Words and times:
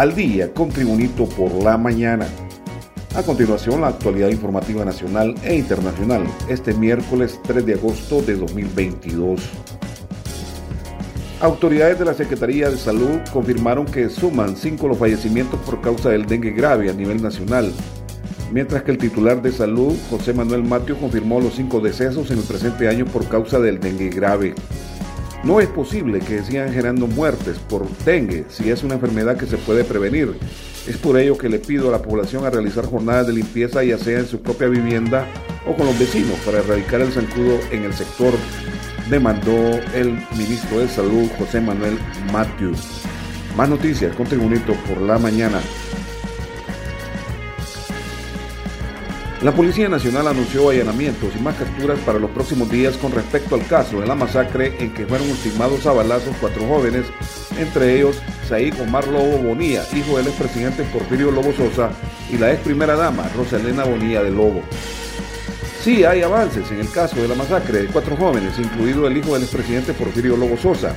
al 0.00 0.14
día 0.14 0.50
con 0.54 0.70
Tribunito 0.70 1.28
por 1.28 1.52
la 1.62 1.76
mañana. 1.76 2.26
A 3.14 3.22
continuación, 3.22 3.82
la 3.82 3.88
actualidad 3.88 4.30
informativa 4.30 4.82
nacional 4.82 5.34
e 5.44 5.56
internacional, 5.56 6.24
este 6.48 6.72
miércoles 6.72 7.38
3 7.42 7.66
de 7.66 7.74
agosto 7.74 8.22
de 8.22 8.36
2022. 8.36 9.42
Autoridades 11.42 11.98
de 11.98 12.06
la 12.06 12.14
Secretaría 12.14 12.70
de 12.70 12.78
Salud 12.78 13.20
confirmaron 13.30 13.84
que 13.84 14.08
suman 14.08 14.56
cinco 14.56 14.88
los 14.88 14.96
fallecimientos 14.96 15.60
por 15.60 15.82
causa 15.82 16.08
del 16.08 16.24
dengue 16.24 16.52
grave 16.52 16.88
a 16.88 16.94
nivel 16.94 17.22
nacional, 17.22 17.70
mientras 18.50 18.82
que 18.84 18.92
el 18.92 18.98
titular 18.98 19.42
de 19.42 19.52
salud, 19.52 19.94
José 20.08 20.32
Manuel 20.32 20.64
Mateo, 20.64 20.96
confirmó 20.98 21.42
los 21.42 21.56
cinco 21.56 21.78
decesos 21.78 22.30
en 22.30 22.38
el 22.38 22.44
presente 22.44 22.88
año 22.88 23.04
por 23.04 23.28
causa 23.28 23.60
del 23.60 23.78
dengue 23.78 24.08
grave. 24.08 24.54
No 25.42 25.58
es 25.58 25.68
posible 25.68 26.18
que 26.18 26.42
sigan 26.42 26.70
generando 26.70 27.06
muertes 27.06 27.58
por 27.58 27.88
dengue 28.04 28.44
si 28.50 28.70
es 28.70 28.82
una 28.82 28.94
enfermedad 28.94 29.38
que 29.38 29.46
se 29.46 29.56
puede 29.56 29.84
prevenir. 29.84 30.34
Es 30.86 30.98
por 30.98 31.18
ello 31.18 31.38
que 31.38 31.48
le 31.48 31.58
pido 31.58 31.88
a 31.88 31.92
la 31.92 32.02
población 32.02 32.44
a 32.44 32.50
realizar 32.50 32.84
jornadas 32.84 33.26
de 33.26 33.32
limpieza 33.32 33.82
ya 33.82 33.96
sea 33.96 34.18
en 34.18 34.26
su 34.26 34.40
propia 34.42 34.68
vivienda 34.68 35.26
o 35.66 35.74
con 35.74 35.86
los 35.86 35.98
vecinos 35.98 36.38
para 36.44 36.58
erradicar 36.58 37.00
el 37.00 37.12
zancudo 37.12 37.58
en 37.70 37.84
el 37.84 37.94
sector, 37.94 38.34
demandó 39.08 39.80
el 39.94 40.12
ministro 40.36 40.80
de 40.80 40.88
Salud 40.88 41.28
José 41.38 41.60
Manuel 41.60 41.98
Matthews. 42.32 43.02
Más 43.56 43.68
noticias 43.68 44.14
con 44.16 44.26
Tribunito 44.26 44.74
por 44.86 45.00
la 45.00 45.18
mañana. 45.18 45.60
La 49.42 49.52
Policía 49.52 49.88
Nacional 49.88 50.28
anunció 50.28 50.68
allanamientos 50.68 51.34
y 51.34 51.42
más 51.42 51.56
capturas 51.56 51.98
para 52.00 52.18
los 52.18 52.30
próximos 52.30 52.70
días 52.70 52.98
con 52.98 53.10
respecto 53.10 53.54
al 53.54 53.66
caso 53.66 53.98
de 53.98 54.06
la 54.06 54.14
masacre 54.14 54.74
en 54.80 54.92
que 54.92 55.06
fueron 55.06 55.30
ultimados 55.30 55.86
a 55.86 55.94
balazos 55.94 56.36
cuatro 56.38 56.66
jóvenes, 56.66 57.06
entre 57.58 57.96
ellos 57.96 58.20
Said 58.46 58.78
Omar 58.82 59.08
Lobo 59.08 59.38
Bonilla, 59.38 59.82
hijo 59.96 60.18
del 60.18 60.26
expresidente 60.26 60.82
Porfirio 60.92 61.30
Lobo 61.30 61.54
Sosa, 61.54 61.90
y 62.30 62.36
la 62.36 62.52
ex 62.52 62.60
primera 62.60 62.96
dama 62.96 63.30
Rosalena 63.34 63.84
Bonilla 63.84 64.22
de 64.22 64.30
Lobo. 64.30 64.60
Sí 65.80 66.04
hay 66.04 66.20
avances 66.20 66.70
en 66.70 66.80
el 66.80 66.90
caso 66.90 67.16
de 67.22 67.28
la 67.28 67.34
masacre 67.34 67.80
de 67.80 67.88
cuatro 67.88 68.16
jóvenes, 68.16 68.58
incluido 68.58 69.06
el 69.06 69.16
hijo 69.16 69.32
del 69.32 69.44
expresidente 69.44 69.94
Porfirio 69.94 70.36
Lobo 70.36 70.58
Sosa, 70.58 70.94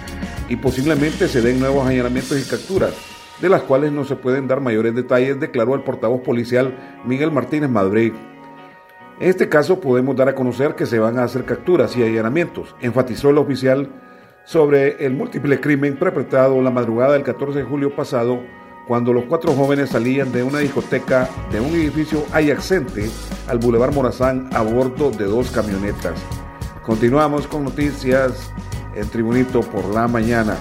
y 0.50 0.58
posiblemente 0.58 1.30
se 1.30 1.42
den 1.42 1.62
nuevos 1.62 1.88
allanamientos 1.88 2.38
y 2.38 2.50
capturas, 2.50 2.92
de 3.40 3.48
las 3.48 3.62
cuales 3.62 3.94
no 3.94 4.03
se 4.03 4.18
pueden 4.18 4.50
dar 4.50 4.59
mayores 4.59 4.94
detalles, 4.94 5.40
declaró 5.40 5.75
el 5.75 5.84
portavoz 5.84 6.20
policial 6.23 7.02
Miguel 7.06 7.31
Martínez 7.31 7.70
Madrid. 7.70 8.12
En 9.19 9.30
este 9.30 9.47
caso 9.47 9.80
podemos 9.80 10.16
dar 10.16 10.30
a 10.30 10.36
conocer 10.36 10.75
que 10.75 10.86
se 10.86 11.00
van 11.00 11.19
a 11.19 11.23
hacer 11.23 11.45
capturas 11.45 11.95
y 11.95 12.03
allanamientos, 12.03 12.75
enfatizó 12.81 13.30
el 13.30 13.38
oficial 13.38 13.89
sobre 14.45 15.06
el 15.06 15.14
múltiple 15.14 15.61
crimen 15.61 15.97
perpetrado 15.97 16.61
la 16.61 16.72
madrugada 16.72 17.14
del 17.14 17.23
14 17.23 17.59
de 17.59 17.66
julio 17.66 17.95
pasado 17.95 18.41
cuando 18.88 19.14
los 19.14 19.25
cuatro 19.25 19.53
jóvenes 19.53 19.91
salían 19.91 20.31
de 20.31 20.44
una 20.44 20.59
discoteca 20.59 21.30
de 21.52 21.61
un 21.61 21.69
edificio 21.69 22.25
adyacente 22.34 23.09
al 23.47 23.59
Boulevard 23.59 23.94
Morazán 23.94 24.50
a 24.53 24.61
bordo 24.61 25.11
de 25.11 25.25
dos 25.25 25.52
camionetas. 25.52 26.22
Continuamos 26.84 27.47
con 27.47 27.64
noticias 27.64 28.52
en 28.95 29.08
Tribunito 29.09 29.61
por 29.61 29.86
la 29.94 30.08
mañana. 30.08 30.58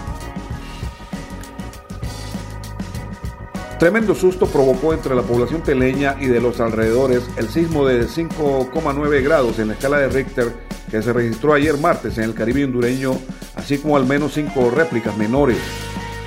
Tremendo 3.83 4.15
susto 4.15 4.47
provocó 4.47 4.95
entre 4.95 5.17
la 5.17 5.23
población 5.23 5.61
teleña 5.61 6.15
y 6.21 6.27
de 6.27 6.41
los 6.41 6.61
alrededores 6.61 7.25
el 7.37 7.49
sismo 7.49 7.85
de 7.85 8.07
5,9 8.07 9.25
grados 9.25 9.59
en 9.59 9.67
la 9.67 9.75
escala 9.75 9.99
de 9.99 10.09
Richter 10.09 10.53
que 10.89 11.03
se 11.03 11.13
registró 11.13 11.53
ayer 11.53 11.77
martes 11.77 12.17
en 12.17 12.23
el 12.23 12.33
Caribe 12.33 12.65
hondureño, 12.65 13.19
así 13.57 13.79
como 13.79 13.97
al 13.97 14.07
menos 14.07 14.35
cinco 14.35 14.71
réplicas 14.71 15.17
menores. 15.17 15.59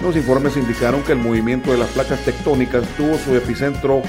Los 0.02 0.18
informes 0.18 0.58
indicaron 0.58 1.02
que 1.04 1.14
el 1.14 1.20
movimiento 1.20 1.72
de 1.72 1.78
las 1.78 1.88
placas 1.92 2.20
tectónicas 2.26 2.86
tuvo 2.98 3.18
su 3.18 3.34
epicentro 3.34 4.02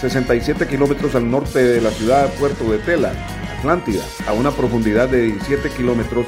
67 0.00 0.68
kilómetros 0.68 1.16
al 1.16 1.28
norte 1.28 1.64
de 1.64 1.80
la 1.80 1.90
ciudad 1.90 2.32
Puerto 2.34 2.70
de 2.70 2.78
Tela, 2.78 3.12
Atlántida, 3.58 4.04
a 4.28 4.32
una 4.32 4.52
profundidad 4.52 5.08
de 5.08 5.22
17 5.22 5.70
kilómetros 5.70 6.26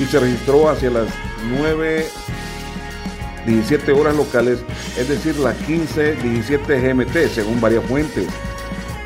y 0.00 0.06
se 0.06 0.18
registró 0.18 0.70
hacia 0.70 0.90
las 0.90 1.06
9 1.56 2.04
17 3.46 3.92
horas 3.92 4.16
locales, 4.16 4.60
es 4.98 5.08
decir, 5.08 5.36
las 5.36 5.56
15, 5.58 6.16
17 6.16 6.80
GMT, 6.80 7.28
según 7.32 7.60
varias 7.60 7.84
fuentes. 7.84 8.26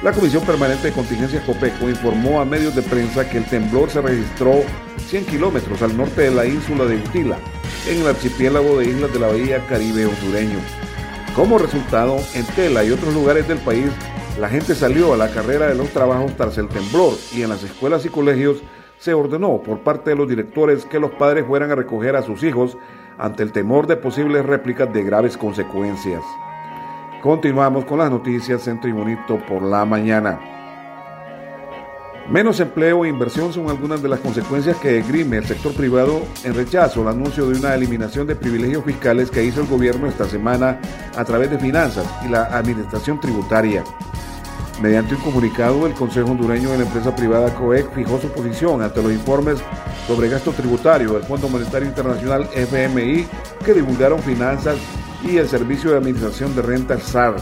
La 0.02 0.12
Comisión 0.12 0.44
Permanente 0.44 0.88
de 0.88 0.92
Contingencia 0.92 1.44
COPECO 1.46 1.88
informó 1.88 2.40
a 2.40 2.44
medios 2.44 2.74
de 2.74 2.82
prensa 2.82 3.28
que 3.28 3.38
el 3.38 3.46
temblor 3.46 3.90
se 3.90 4.02
registró 4.02 4.62
100 5.08 5.24
kilómetros 5.26 5.80
al 5.80 5.96
norte 5.96 6.22
de 6.22 6.30
la 6.30 6.44
ínsula 6.44 6.84
de 6.84 6.96
Utila, 6.96 7.38
en 7.88 8.00
el 8.00 8.08
archipiélago 8.08 8.78
de 8.78 8.86
islas 8.86 9.12
de 9.12 9.18
la 9.18 9.28
bahía 9.28 9.66
Caribe 9.66 10.06
hondureño. 10.06 10.58
Como 11.34 11.58
resultado, 11.58 12.18
en 12.34 12.44
Tela 12.54 12.84
y 12.84 12.90
otros 12.90 13.14
lugares 13.14 13.48
del 13.48 13.58
país, 13.58 13.86
la 14.38 14.48
gente 14.48 14.74
salió 14.74 15.14
a 15.14 15.16
la 15.16 15.30
carrera 15.30 15.68
de 15.68 15.74
los 15.74 15.88
trabajos 15.90 16.36
tras 16.36 16.58
el 16.58 16.68
temblor 16.68 17.14
y 17.32 17.42
en 17.42 17.48
las 17.48 17.62
escuelas 17.62 18.04
y 18.04 18.08
colegios 18.08 18.58
se 19.04 19.12
ordenó 19.12 19.60
por 19.62 19.80
parte 19.80 20.08
de 20.08 20.16
los 20.16 20.26
directores 20.26 20.86
que 20.86 20.98
los 20.98 21.10
padres 21.10 21.44
fueran 21.46 21.70
a 21.70 21.74
recoger 21.74 22.16
a 22.16 22.22
sus 22.22 22.42
hijos 22.42 22.78
ante 23.18 23.42
el 23.42 23.52
temor 23.52 23.86
de 23.86 23.98
posibles 23.98 24.46
réplicas 24.46 24.90
de 24.94 25.02
graves 25.02 25.36
consecuencias. 25.36 26.22
Continuamos 27.22 27.84
con 27.84 27.98
las 27.98 28.10
noticias 28.10 28.66
en 28.66 28.80
Tribunito 28.80 29.38
por 29.46 29.60
la 29.60 29.84
mañana. 29.84 30.40
Menos 32.30 32.60
empleo 32.60 33.04
e 33.04 33.10
inversión 33.10 33.52
son 33.52 33.68
algunas 33.68 34.02
de 34.02 34.08
las 34.08 34.20
consecuencias 34.20 34.78
que 34.78 35.02
grime 35.02 35.36
el 35.36 35.44
sector 35.44 35.74
privado 35.74 36.22
en 36.42 36.54
rechazo 36.54 37.02
al 37.02 37.08
anuncio 37.08 37.46
de 37.46 37.58
una 37.58 37.74
eliminación 37.74 38.26
de 38.26 38.36
privilegios 38.36 38.84
fiscales 38.84 39.30
que 39.30 39.44
hizo 39.44 39.60
el 39.60 39.66
gobierno 39.66 40.06
esta 40.06 40.24
semana 40.24 40.80
a 41.14 41.24
través 41.26 41.50
de 41.50 41.58
finanzas 41.58 42.06
y 42.24 42.30
la 42.30 42.44
administración 42.44 43.20
tributaria. 43.20 43.84
Mediante 44.84 45.14
un 45.14 45.22
comunicado, 45.22 45.86
el 45.86 45.94
Consejo 45.94 46.32
Hondureño 46.32 46.68
de 46.68 46.76
la 46.76 46.84
Empresa 46.84 47.16
Privada 47.16 47.54
COEC 47.54 47.90
fijó 47.94 48.20
su 48.20 48.28
posición 48.28 48.82
ante 48.82 49.02
los 49.02 49.12
informes 49.12 49.58
sobre 50.06 50.28
gasto 50.28 50.52
tributario 50.52 51.14
del 51.14 51.22
Fondo 51.22 51.48
Monetario 51.48 51.88
Internacional 51.88 52.46
FMI 52.52 53.26
que 53.64 53.72
divulgaron 53.72 54.18
finanzas 54.18 54.76
y 55.22 55.38
el 55.38 55.48
Servicio 55.48 55.90
de 55.90 55.96
Administración 55.96 56.54
de 56.54 56.60
Rentas 56.60 57.02
SAR. 57.02 57.36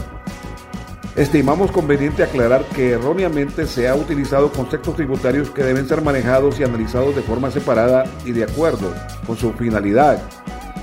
Estimamos 1.17 1.69
conveniente 1.69 2.23
aclarar 2.23 2.63
que 2.63 2.91
erróneamente 2.91 3.67
se 3.67 3.89
ha 3.89 3.95
utilizado 3.95 4.49
conceptos 4.49 4.95
tributarios 4.95 5.49
que 5.49 5.65
deben 5.65 5.85
ser 5.85 6.01
manejados 6.01 6.61
y 6.61 6.63
analizados 6.63 7.13
de 7.13 7.23
forma 7.23 7.51
separada 7.51 8.05
y 8.23 8.31
de 8.31 8.45
acuerdo 8.45 8.93
con 9.27 9.35
su 9.35 9.51
finalidad. 9.51 10.23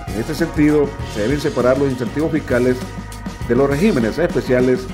En 0.08 0.20
este 0.20 0.34
sentido, 0.34 0.90
se 1.14 1.22
deben 1.22 1.40
separar 1.40 1.78
los 1.78 1.90
incentivos 1.90 2.30
fiscales 2.32 2.76
de 3.48 3.56
los 3.56 3.70
regímenes 3.70 4.18
especiales 4.18 4.86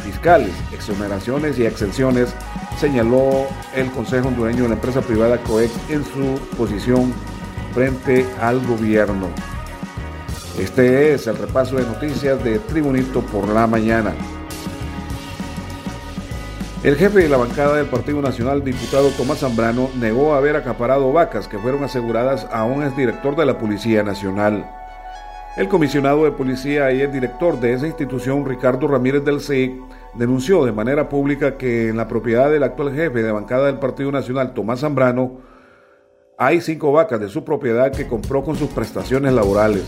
fiscales, 0.00 0.52
exoneraciones 0.72 1.58
y 1.58 1.66
exenciones, 1.66 2.34
señaló 2.78 3.46
el 3.74 3.90
Consejo 3.90 4.28
Hondureño 4.28 4.64
de 4.64 4.68
la 4.70 4.74
empresa 4.74 5.00
privada 5.00 5.38
COEC 5.38 5.70
en 5.88 6.04
su 6.04 6.38
posición 6.56 7.12
frente 7.72 8.26
al 8.40 8.64
gobierno. 8.66 9.28
Este 10.58 11.14
es 11.14 11.26
el 11.26 11.38
repaso 11.38 11.76
de 11.76 11.84
noticias 11.84 12.42
de 12.42 12.58
Tribunito 12.58 13.22
por 13.22 13.48
la 13.48 13.66
mañana. 13.66 14.12
El 16.82 16.96
jefe 16.96 17.20
de 17.20 17.28
la 17.28 17.36
bancada 17.36 17.76
del 17.76 17.86
Partido 17.86 18.22
Nacional, 18.22 18.64
diputado 18.64 19.10
Tomás 19.10 19.40
Zambrano, 19.40 19.90
negó 19.96 20.34
haber 20.34 20.56
acaparado 20.56 21.12
vacas 21.12 21.46
que 21.46 21.58
fueron 21.58 21.84
aseguradas 21.84 22.46
a 22.50 22.64
un 22.64 22.82
exdirector 22.82 23.36
de 23.36 23.44
la 23.44 23.58
Policía 23.58 24.02
Nacional. 24.02 24.79
El 25.56 25.68
comisionado 25.68 26.24
de 26.24 26.30
policía 26.30 26.92
y 26.92 27.00
el 27.00 27.10
director 27.10 27.58
de 27.58 27.72
esa 27.72 27.86
institución, 27.86 28.46
Ricardo 28.46 28.86
Ramírez 28.86 29.24
del 29.24 29.40
CIC, 29.40 29.72
denunció 30.14 30.64
de 30.64 30.70
manera 30.70 31.08
pública 31.08 31.56
que 31.56 31.88
en 31.88 31.96
la 31.96 32.06
propiedad 32.06 32.50
del 32.50 32.62
actual 32.62 32.94
jefe 32.94 33.22
de 33.22 33.32
bancada 33.32 33.66
del 33.66 33.80
Partido 33.80 34.12
Nacional, 34.12 34.54
Tomás 34.54 34.80
Zambrano, 34.80 35.40
hay 36.38 36.60
cinco 36.60 36.92
vacas 36.92 37.18
de 37.20 37.28
su 37.28 37.44
propiedad 37.44 37.90
que 37.90 38.06
compró 38.06 38.44
con 38.44 38.54
sus 38.54 38.70
prestaciones 38.70 39.32
laborales. 39.32 39.82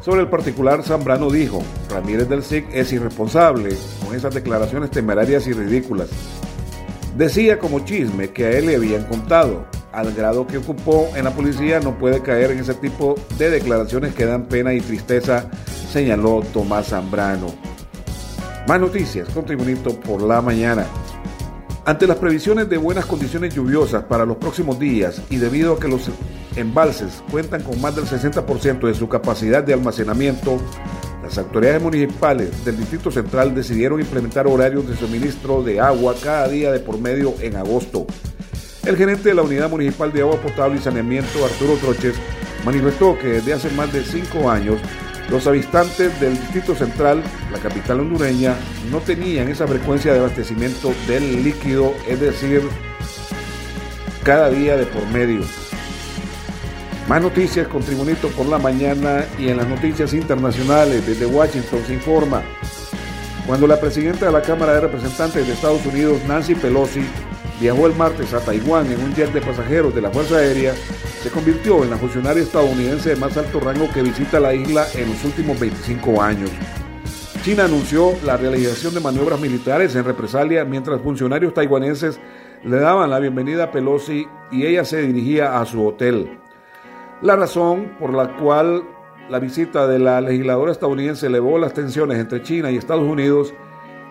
Sobre 0.00 0.22
el 0.22 0.28
particular, 0.28 0.82
Zambrano 0.82 1.30
dijo, 1.30 1.62
Ramírez 1.90 2.28
del 2.28 2.42
SIC 2.42 2.66
es 2.72 2.92
irresponsable 2.92 3.76
con 4.04 4.16
esas 4.16 4.34
declaraciones 4.34 4.90
temerarias 4.90 5.46
y 5.46 5.52
ridículas. 5.52 6.08
Decía 7.16 7.60
como 7.60 7.84
chisme 7.84 8.30
que 8.30 8.46
a 8.46 8.50
él 8.50 8.66
le 8.66 8.76
habían 8.76 9.04
contado, 9.04 9.64
al 9.92 10.12
grado 10.12 10.46
que 10.46 10.58
ocupó 10.58 11.08
en 11.14 11.24
la 11.24 11.32
policía 11.32 11.80
no 11.80 11.98
puede 11.98 12.22
caer 12.22 12.50
en 12.50 12.58
ese 12.58 12.74
tipo 12.74 13.14
de 13.38 13.50
declaraciones 13.50 14.14
que 14.14 14.26
dan 14.26 14.46
pena 14.46 14.74
y 14.74 14.80
tristeza, 14.80 15.50
señaló 15.92 16.42
Tomás 16.52 16.88
Zambrano. 16.88 17.46
Más 18.66 18.80
noticias 18.80 19.28
con 19.30 19.46
Tribunito 19.46 19.98
por 20.00 20.22
la 20.22 20.42
mañana. 20.42 20.86
Ante 21.84 22.06
las 22.06 22.18
previsiones 22.18 22.68
de 22.68 22.76
buenas 22.76 23.06
condiciones 23.06 23.54
lluviosas 23.54 24.04
para 24.04 24.26
los 24.26 24.36
próximos 24.36 24.78
días 24.78 25.22
y 25.30 25.36
debido 25.36 25.72
a 25.72 25.80
que 25.80 25.88
los 25.88 26.10
embalses 26.54 27.22
cuentan 27.30 27.62
con 27.62 27.80
más 27.80 27.96
del 27.96 28.04
60% 28.04 28.86
de 28.86 28.94
su 28.94 29.08
capacidad 29.08 29.62
de 29.64 29.72
almacenamiento, 29.72 30.58
las 31.22 31.38
autoridades 31.38 31.80
municipales 31.80 32.64
del 32.64 32.76
Distrito 32.76 33.10
Central 33.10 33.54
decidieron 33.54 34.00
implementar 34.00 34.46
horarios 34.46 34.86
de 34.86 34.96
suministro 34.96 35.62
de 35.62 35.80
agua 35.80 36.14
cada 36.22 36.48
día 36.48 36.70
de 36.72 36.80
por 36.80 36.98
medio 36.98 37.34
en 37.40 37.56
agosto. 37.56 38.06
El 38.88 38.96
gerente 38.96 39.28
de 39.28 39.34
la 39.34 39.42
Unidad 39.42 39.68
Municipal 39.68 40.10
de 40.10 40.22
Agua 40.22 40.40
Potable 40.40 40.78
y 40.78 40.82
Saneamiento, 40.82 41.44
Arturo 41.44 41.74
Troches, 41.74 42.14
manifestó 42.64 43.18
que 43.18 43.28
desde 43.28 43.52
hace 43.52 43.68
más 43.72 43.92
de 43.92 44.02
cinco 44.02 44.50
años 44.50 44.80
Los 45.28 45.46
habitantes 45.46 46.18
del 46.18 46.38
Distrito 46.38 46.74
Central, 46.74 47.22
la 47.52 47.58
capital 47.58 48.00
hondureña, 48.00 48.56
no 48.90 49.00
tenían 49.00 49.48
esa 49.48 49.66
frecuencia 49.66 50.14
de 50.14 50.20
abastecimiento 50.20 50.94
del 51.06 51.44
líquido, 51.44 51.92
es 52.08 52.18
decir, 52.18 52.62
cada 54.24 54.48
día 54.48 54.78
de 54.78 54.86
por 54.86 55.06
medio. 55.08 55.42
Más 57.08 57.20
noticias 57.20 57.68
con 57.68 57.82
Tribunito 57.82 58.28
por 58.28 58.46
la 58.46 58.56
mañana 58.56 59.26
y 59.38 59.50
en 59.50 59.58
las 59.58 59.68
noticias 59.68 60.14
internacionales 60.14 61.06
desde 61.06 61.26
Washington 61.26 61.80
se 61.86 61.92
informa. 61.92 62.42
Cuando 63.46 63.66
la 63.66 63.78
presidenta 63.78 64.24
de 64.24 64.32
la 64.32 64.40
Cámara 64.40 64.72
de 64.72 64.80
Representantes 64.80 65.46
de 65.46 65.52
Estados 65.52 65.84
Unidos, 65.84 66.22
Nancy 66.26 66.54
Pelosi, 66.54 67.02
viajó 67.60 67.86
el 67.86 67.94
martes 67.94 68.32
a 68.34 68.40
Taiwán 68.40 68.90
en 68.90 69.00
un 69.02 69.14
jet 69.14 69.32
de 69.32 69.40
pasajeros 69.40 69.94
de 69.94 70.02
la 70.02 70.10
Fuerza 70.10 70.36
Aérea, 70.36 70.74
se 71.22 71.30
convirtió 71.30 71.82
en 71.82 71.90
la 71.90 71.96
funcionaria 71.96 72.42
estadounidense 72.42 73.10
de 73.10 73.16
más 73.16 73.36
alto 73.36 73.60
rango 73.60 73.90
que 73.92 74.02
visita 74.02 74.38
la 74.38 74.54
isla 74.54 74.86
en 74.94 75.10
los 75.10 75.24
últimos 75.24 75.58
25 75.58 76.22
años. 76.22 76.50
China 77.42 77.64
anunció 77.64 78.14
la 78.24 78.36
realización 78.36 78.94
de 78.94 79.00
maniobras 79.00 79.40
militares 79.40 79.94
en 79.96 80.04
represalia 80.04 80.64
mientras 80.64 81.00
funcionarios 81.00 81.54
taiwaneses 81.54 82.20
le 82.64 82.78
daban 82.78 83.10
la 83.10 83.20
bienvenida 83.20 83.64
a 83.64 83.70
Pelosi 83.70 84.26
y 84.50 84.66
ella 84.66 84.84
se 84.84 85.02
dirigía 85.02 85.58
a 85.58 85.64
su 85.64 85.86
hotel. 85.86 86.38
La 87.22 87.36
razón 87.36 87.96
por 87.98 88.12
la 88.12 88.36
cual 88.36 88.84
la 89.28 89.38
visita 89.38 89.86
de 89.86 89.98
la 89.98 90.20
legisladora 90.20 90.72
estadounidense 90.72 91.26
elevó 91.26 91.58
las 91.58 91.74
tensiones 91.74 92.18
entre 92.18 92.42
China 92.42 92.70
y 92.70 92.76
Estados 92.76 93.04
Unidos 93.04 93.54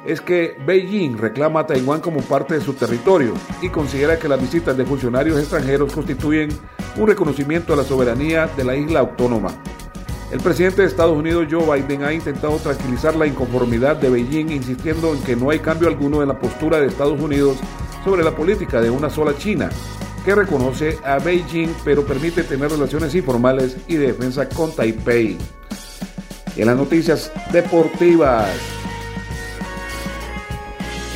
es 0.08 0.22
que 0.22 0.56
Beijing 0.66 1.18
reclama 1.18 1.60
a 1.60 1.68
Taiwán 1.68 2.00
como 2.00 2.22
parte 2.22 2.54
de 2.54 2.62
su 2.62 2.74
territorio 2.74 3.34
y 3.62 3.68
considera 3.68 4.18
que 4.18 4.30
las 4.30 4.40
visitas 4.40 4.78
de 4.78 4.86
funcionarios 4.86 5.38
extranjeros 5.38 5.92
constituyen 5.92 6.50
un 6.96 7.08
reconocimiento 7.08 7.74
a 7.74 7.76
la 7.76 7.84
soberanía 7.84 8.48
de 8.56 8.64
la 8.64 8.78
isla 8.78 9.02
autónoma. 9.02 9.50
El 10.32 10.40
presidente 10.40 10.82
de 10.82 10.88
Estados 10.88 11.18
Unidos, 11.18 11.48
Joe 11.52 11.82
Biden, 11.82 12.06
ha 12.06 12.14
intentado 12.14 12.56
tranquilizar 12.56 13.18
la 13.18 13.28
inconformidad 13.28 13.98
de 13.98 14.10
Beijing, 14.10 14.50
insistiendo 14.50 15.14
en 15.14 15.22
que 15.24 15.36
no 15.36 15.50
hay 15.50 15.60
cambio 15.60 15.90
alguno 15.90 16.22
en 16.22 16.30
la 16.30 16.40
postura 16.40 16.80
de 16.80 16.88
Estados 16.88 17.20
Unidos 17.20 17.58
sobre 18.06 18.24
la 18.24 18.32
política 18.32 18.80
de 18.80 18.90
una 18.90 19.10
sola 19.10 19.38
China, 19.38 19.70
que 20.24 20.36
reconoce 20.36 21.00
a 21.04 21.20
Beijing 21.20 21.74
pero 21.84 22.06
permite 22.06 22.44
tener 22.44 22.72
relaciones 22.72 23.14
informales 23.14 23.76
y 23.88 23.96
de 23.96 24.08
defensa 24.08 24.48
con 24.48 24.74
Taipei. 24.74 25.38
En 26.56 26.66
las 26.66 26.78
noticias 26.78 27.32
deportivas, 27.52 28.48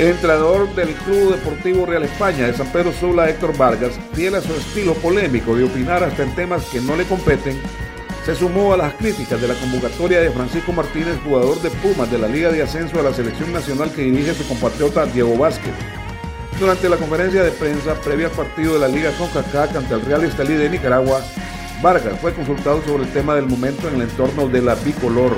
entrenador 0.09 0.73
del 0.73 0.93
Club 0.95 1.35
Deportivo 1.35 1.85
Real 1.85 2.03
España 2.03 2.47
de 2.47 2.53
San 2.53 2.71
Pedro 2.71 2.91
Sula, 2.91 3.29
Héctor 3.29 3.55
Vargas, 3.55 3.99
fiel 4.13 4.35
a 4.35 4.41
su 4.41 4.53
estilo 4.53 4.93
polémico 4.95 5.55
de 5.55 5.65
opinar 5.65 6.03
hasta 6.03 6.23
en 6.23 6.33
temas 6.33 6.65
que 6.65 6.81
no 6.81 6.95
le 6.95 7.05
competen, 7.05 7.61
se 8.25 8.35
sumó 8.35 8.73
a 8.73 8.77
las 8.77 8.93
críticas 8.95 9.39
de 9.39 9.47
la 9.47 9.53
convocatoria 9.55 10.21
de 10.21 10.31
Francisco 10.31 10.71
Martínez, 10.73 11.17
jugador 11.23 11.61
de 11.61 11.69
Pumas 11.69 12.09
de 12.11 12.17
la 12.17 12.27
Liga 12.27 12.51
de 12.51 12.63
Ascenso 12.63 12.97
de 12.97 13.03
la 13.03 13.13
Selección 13.13 13.53
Nacional 13.53 13.91
que 13.91 14.03
dirige 14.03 14.33
su 14.33 14.47
compatriota 14.47 15.05
Diego 15.05 15.37
Vázquez. 15.37 15.73
Durante 16.59 16.89
la 16.89 16.97
conferencia 16.97 17.43
de 17.43 17.51
prensa 17.51 17.93
previa 18.01 18.27
al 18.27 18.33
partido 18.33 18.73
de 18.73 18.79
la 18.79 18.87
Liga 18.87 19.11
CONCACAF 19.17 19.75
ante 19.75 19.93
el 19.93 20.01
Real 20.01 20.23
Estelí 20.23 20.53
de 20.53 20.69
Nicaragua, 20.69 21.21
Vargas 21.81 22.19
fue 22.19 22.33
consultado 22.33 22.81
sobre 22.83 23.03
el 23.03 23.13
tema 23.13 23.35
del 23.35 23.47
momento 23.47 23.87
en 23.87 23.95
el 23.95 24.01
entorno 24.03 24.47
de 24.47 24.61
la 24.61 24.75
bicolor. 24.75 25.35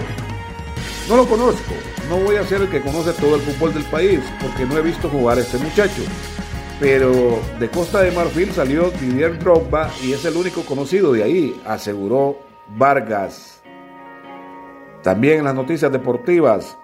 No 1.10 1.18
lo 1.18 1.28
conozco, 1.28 1.74
no 2.08 2.18
voy 2.18 2.38
a 2.38 2.46
ser 2.46 2.62
el 2.62 2.70
que 2.70 2.82
conoce 2.82 3.12
todo 3.14 3.36
el 3.36 3.42
fútbol 3.42 3.74
del 3.74 3.84
país, 3.84 4.22
porque 4.42 4.66
no 4.66 4.78
he 4.78 4.82
visto 4.82 5.10
jugar 5.10 5.38
a 5.38 5.42
este 5.42 5.58
muchacho. 5.58 6.02
Pero 6.80 7.40
de 7.60 7.70
Costa 7.70 8.02
de 8.02 8.12
Marfil 8.12 8.52
salió 8.54 8.90
Didier 8.90 9.38
Drogba 9.38 9.90
y 10.02 10.14
es 10.14 10.24
el 10.24 10.38
único 10.38 10.62
conocido 10.62 11.12
de 11.12 11.24
ahí, 11.24 11.62
aseguró 11.66 12.38
Vargas. 12.78 13.62
También 15.02 15.40
en 15.40 15.44
las 15.44 15.56
noticias 15.56 15.92
deportivas, 15.92 16.78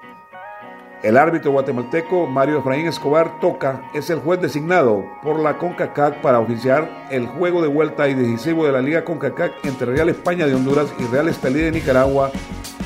el 1.01 1.15
árbitro 1.15 1.51
guatemalteco 1.51 2.27
Mario 2.27 2.59
Efraín 2.59 2.87
Escobar 2.87 3.39
Toca 3.39 3.89
es 3.93 4.09
el 4.09 4.19
juez 4.19 4.41
designado 4.41 5.05
por 5.23 5.39
la 5.39 5.57
CONCACAC 5.57 6.21
para 6.21 6.41
oficiar 6.41 7.07
el 7.09 7.25
juego 7.25 7.61
de 7.61 7.69
vuelta 7.69 8.09
y 8.09 8.15
decisivo 8.15 8.65
de 8.65 8.73
la 8.73 8.81
Liga 8.81 9.05
CONCACAC 9.05 9.63
entre 9.63 9.93
Real 9.93 10.09
España 10.09 10.45
de 10.45 10.55
Honduras 10.55 10.93
y 10.99 11.03
Real 11.05 11.29
Estelí 11.29 11.61
de 11.61 11.71
Nicaragua 11.71 12.31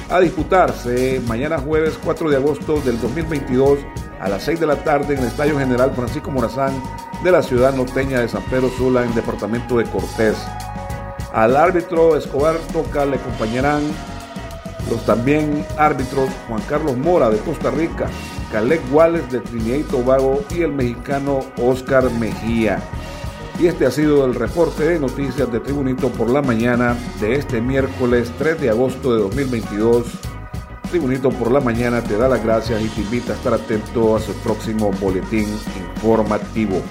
a 0.09 0.19
disputarse 0.19 1.21
mañana 1.27 1.57
jueves 1.57 1.99
4 2.03 2.29
de 2.29 2.37
agosto 2.37 2.79
del 2.81 2.99
2022 2.99 3.79
a 4.19 4.29
las 4.29 4.43
6 4.43 4.59
de 4.59 4.67
la 4.67 4.83
tarde 4.83 5.15
en 5.15 5.21
el 5.21 5.27
Estadio 5.27 5.57
General 5.57 5.91
Francisco 5.95 6.31
Morazán 6.31 6.73
de 7.23 7.31
la 7.31 7.41
ciudad 7.41 7.73
norteña 7.73 8.19
de 8.19 8.27
San 8.27 8.43
Pedro 8.43 8.69
Sula 8.77 9.03
en 9.03 9.13
departamento 9.15 9.77
de 9.77 9.85
Cortés. 9.85 10.37
Al 11.33 11.55
árbitro 11.55 12.15
Escobar 12.15 12.55
Toca 12.71 13.05
le 13.05 13.15
acompañarán 13.15 13.81
los 14.89 15.05
también 15.05 15.65
árbitros 15.77 16.29
Juan 16.47 16.61
Carlos 16.69 16.97
Mora 16.97 17.29
de 17.29 17.39
Costa 17.39 17.71
Rica, 17.71 18.07
Caleb 18.51 18.81
Wallace 18.91 19.27
de 19.27 19.39
Trinidad 19.39 19.77
y 19.77 19.83
Tobago 19.83 20.43
y 20.51 20.61
el 20.61 20.73
mexicano 20.73 21.39
Oscar 21.57 22.09
Mejía. 22.11 22.79
Y 23.59 23.67
este 23.67 23.85
ha 23.85 23.91
sido 23.91 24.25
el 24.25 24.35
reporte 24.35 24.83
de 24.83 24.99
noticias 24.99 25.51
de 25.51 25.59
Tribunito 25.59 26.09
por 26.09 26.29
la 26.29 26.41
mañana 26.41 26.97
de 27.21 27.35
este 27.35 27.61
miércoles 27.61 28.31
3 28.39 28.59
de 28.59 28.69
agosto 28.69 29.13
de 29.13 29.21
2022. 29.21 30.07
Tribunito 30.89 31.29
por 31.29 31.51
la 31.51 31.59
mañana 31.59 32.03
te 32.03 32.17
da 32.17 32.27
las 32.27 32.43
gracias 32.43 32.81
y 32.81 32.87
te 32.89 33.01
invita 33.01 33.33
a 33.33 33.35
estar 33.35 33.53
atento 33.53 34.15
a 34.15 34.19
su 34.19 34.33
próximo 34.35 34.91
boletín 34.99 35.47
informativo. 36.01 36.81